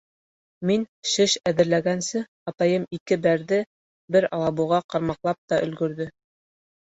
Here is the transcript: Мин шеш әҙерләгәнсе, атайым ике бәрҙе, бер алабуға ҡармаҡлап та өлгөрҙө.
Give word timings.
Мин 0.67 0.85
шеш 1.09 1.33
әҙерләгәнсе, 1.51 2.21
атайым 2.53 2.87
ике 2.97 3.17
бәрҙе, 3.27 3.61
бер 4.15 4.27
алабуға 4.39 4.79
ҡармаҡлап 4.95 5.39
та 5.53 5.61
өлгөрҙө. 5.67 6.09